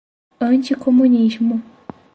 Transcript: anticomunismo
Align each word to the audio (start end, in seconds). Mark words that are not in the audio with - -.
anticomunismo 0.45 1.55